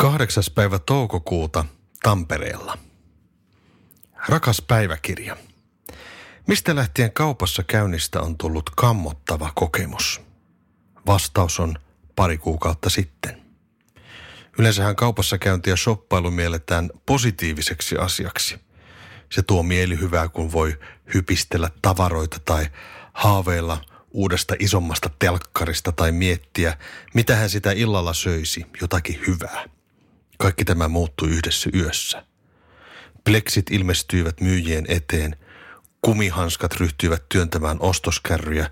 Kahdeksas 0.00 0.50
päivä 0.50 0.78
toukokuuta 0.78 1.64
Tampereella. 2.02 2.78
Rakas 4.28 4.62
päiväkirja. 4.62 5.36
Mistä 6.46 6.74
lähtien 6.74 7.12
kaupassa 7.12 7.62
käynnistä 7.62 8.20
on 8.20 8.38
tullut 8.38 8.70
kammottava 8.70 9.52
kokemus? 9.54 10.20
Vastaus 11.06 11.60
on 11.60 11.74
pari 12.16 12.38
kuukautta 12.38 12.90
sitten. 12.90 13.42
Yleensähän 14.58 14.96
kaupassa 14.96 15.38
käynti 15.38 15.70
ja 15.70 15.76
shoppailu 15.76 16.30
mielletään 16.30 16.90
positiiviseksi 17.06 17.96
asiaksi. 17.96 18.60
Se 19.32 19.42
tuo 19.42 19.62
mielihyvää, 19.62 20.28
kun 20.28 20.52
voi 20.52 20.78
hypistellä 21.14 21.70
tavaroita 21.82 22.38
tai 22.44 22.66
haaveilla 23.12 23.84
uudesta 24.10 24.54
isommasta 24.58 25.10
telkkarista 25.18 25.92
tai 25.92 26.12
miettiä, 26.12 26.78
mitä 27.14 27.36
hän 27.36 27.50
sitä 27.50 27.72
illalla 27.72 28.14
söisi, 28.14 28.66
jotakin 28.80 29.20
hyvää. 29.26 29.79
Kaikki 30.40 30.64
tämä 30.64 30.88
muuttui 30.88 31.28
yhdessä 31.28 31.70
yössä. 31.74 32.24
Pleksit 33.24 33.70
ilmestyivät 33.70 34.40
myyjien 34.40 34.84
eteen, 34.88 35.36
kumihanskat 36.02 36.74
ryhtyivät 36.74 37.28
työntämään 37.28 37.76
ostoskärryjä, 37.80 38.70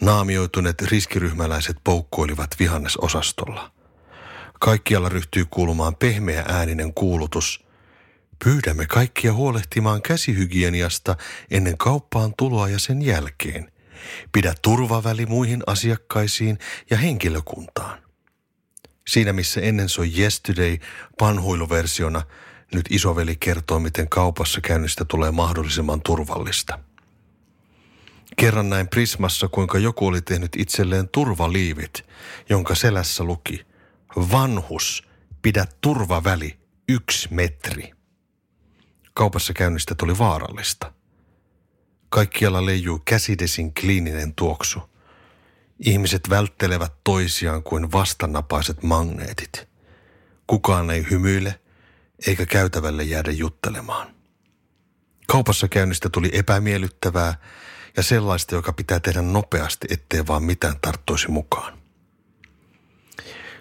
naamioituneet 0.00 0.82
riskiryhmäläiset 0.82 1.76
poukkoilivat 1.84 2.50
vihannesosastolla. 2.58 3.72
Kaikkialla 4.60 5.08
ryhtyi 5.08 5.46
kuulumaan 5.50 5.96
pehmeä 5.96 6.44
ääninen 6.48 6.94
kuulutus. 6.94 7.64
Pyydämme 8.44 8.86
kaikkia 8.86 9.32
huolehtimaan 9.32 10.02
käsihygieniasta 10.02 11.16
ennen 11.50 11.78
kauppaan 11.78 12.32
tuloa 12.38 12.68
ja 12.68 12.78
sen 12.78 13.02
jälkeen. 13.02 13.72
Pidä 14.32 14.54
turvaväli 14.62 15.26
muihin 15.26 15.62
asiakkaisiin 15.66 16.58
ja 16.90 16.96
henkilökuntaan. 16.96 17.93
Siinä 19.08 19.32
missä 19.32 19.60
ennen 19.60 19.88
soi 19.88 20.12
Yesterday 20.18 20.78
panhuiluversiona, 21.18 22.22
nyt 22.74 22.86
isoveli 22.90 23.36
kertoo, 23.36 23.78
miten 23.78 24.08
kaupassa 24.08 24.60
käynnistä 24.60 25.04
tulee 25.04 25.30
mahdollisimman 25.30 26.02
turvallista. 26.02 26.78
Kerran 28.36 28.70
näin 28.70 28.88
Prismassa, 28.88 29.48
kuinka 29.48 29.78
joku 29.78 30.06
oli 30.06 30.20
tehnyt 30.20 30.56
itselleen 30.56 31.08
turvaliivit, 31.08 32.06
jonka 32.48 32.74
selässä 32.74 33.24
luki 33.24 33.66
Vanhus, 34.16 35.08
pidä 35.42 35.66
turvaväli 35.80 36.58
yksi 36.88 37.28
metri. 37.30 37.92
Kaupassa 39.14 39.52
käynnistä 39.52 39.94
tuli 39.94 40.18
vaarallista. 40.18 40.92
Kaikkialla 42.08 42.66
leijuu 42.66 43.02
käsidesin 43.04 43.74
kliininen 43.74 44.34
tuoksu– 44.34 44.82
Ihmiset 45.78 46.30
välttelevät 46.30 46.92
toisiaan 47.04 47.62
kuin 47.62 47.92
vastanapaiset 47.92 48.82
magneetit. 48.82 49.68
Kukaan 50.46 50.90
ei 50.90 51.06
hymyile 51.10 51.60
eikä 52.26 52.46
käytävälle 52.46 53.02
jäädä 53.02 53.30
juttelemaan. 53.30 54.14
Kaupassa 55.26 55.68
käynnistä 55.68 56.08
tuli 56.08 56.30
epämiellyttävää 56.32 57.34
ja 57.96 58.02
sellaista, 58.02 58.54
joka 58.54 58.72
pitää 58.72 59.00
tehdä 59.00 59.22
nopeasti, 59.22 59.86
ettei 59.90 60.26
vaan 60.26 60.42
mitään 60.42 60.76
tarttuisi 60.80 61.30
mukaan. 61.30 61.78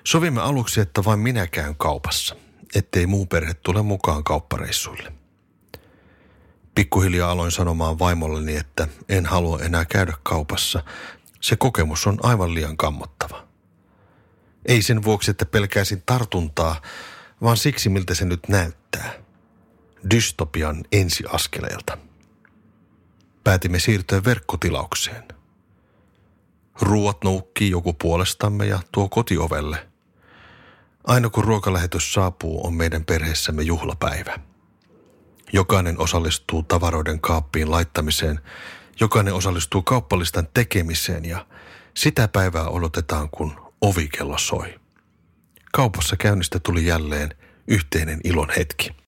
Sovimme 0.03 0.41
aluksi, 0.41 0.81
että 0.81 1.05
vain 1.05 1.19
minä 1.19 1.47
käyn 1.47 1.75
kaupassa, 1.75 2.35
ettei 2.75 3.07
muu 3.07 3.25
perhe 3.25 3.53
tule 3.53 3.81
mukaan 3.81 4.23
kauppareissuille. 4.23 5.13
Pikkuhiljaa 6.75 7.31
aloin 7.31 7.51
sanomaan 7.51 7.99
vaimolleni, 7.99 8.55
että 8.57 8.87
en 9.09 9.25
halua 9.25 9.59
enää 9.59 9.85
käydä 9.85 10.13
kaupassa, 10.23 10.83
se 11.43 11.55
kokemus 11.55 12.07
on 12.07 12.17
aivan 12.23 12.53
liian 12.53 12.77
kammottava. 12.77 13.47
Ei 14.65 14.81
sen 14.81 15.03
vuoksi, 15.03 15.31
että 15.31 15.45
pelkäisin 15.45 16.03
tartuntaa, 16.05 16.81
vaan 17.41 17.57
siksi, 17.57 17.89
miltä 17.89 18.13
se 18.13 18.25
nyt 18.25 18.47
näyttää. 18.47 19.13
Dystopian 20.11 20.83
ensiaskeleelta. 20.91 21.97
Päätimme 23.43 23.79
siirtyä 23.79 24.23
verkkotilaukseen. 24.23 25.23
Ruot 26.81 27.23
noukkii 27.23 27.69
joku 27.69 27.93
puolestamme 27.93 28.65
ja 28.65 28.79
tuo 28.91 29.09
kotiovelle. 29.09 29.87
Aina 31.03 31.29
kun 31.29 31.43
ruokalähetys 31.43 32.13
saapuu, 32.13 32.67
on 32.67 32.73
meidän 32.73 33.05
perheessämme 33.05 33.63
juhlapäivä. 33.63 34.39
Jokainen 35.53 35.99
osallistuu 35.99 36.63
tavaroiden 36.63 37.19
kaappiin 37.19 37.71
laittamiseen– 37.71 38.39
Jokainen 38.99 39.33
osallistuu 39.33 39.81
kauppalistan 39.81 40.47
tekemiseen 40.53 41.25
ja 41.25 41.45
sitä 41.93 42.27
päivää 42.27 42.67
odotetaan, 42.69 43.29
kun 43.29 43.73
ovikello 43.81 44.37
soi. 44.37 44.79
Kaupassa 45.73 46.15
käynnistä 46.17 46.59
tuli 46.59 46.85
jälleen 46.85 47.29
yhteinen 47.67 48.19
ilon 48.23 48.49
hetki. 48.57 49.02